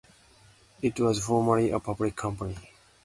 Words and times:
It 0.81 0.99
was 0.99 1.23
formerly 1.23 1.69
a 1.69 1.79
public 1.79 2.15
company. 2.15 2.57